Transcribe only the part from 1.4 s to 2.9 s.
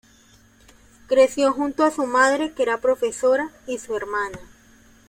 junto a su madre, que era